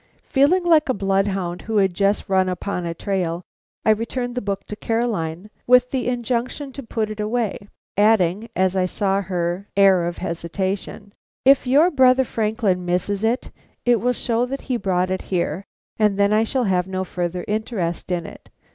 [0.23, 3.43] Feeling like a bloodhound who has just run upon a trail,
[3.85, 8.75] I returned the book to Caroline, with the injunction to put it away; adding, as
[8.75, 11.13] I saw her air of hesitation:
[11.45, 13.51] "If your brother Franklin misses it,
[13.85, 15.65] it will show that he brought it here,
[15.99, 18.49] and then I shall have no further interest in it."